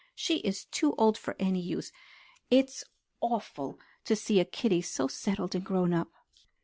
[0.15, 1.91] She is too old for any use.
[2.49, 2.83] It's
[3.21, 6.09] awful to see a kiddie so settled and grown up."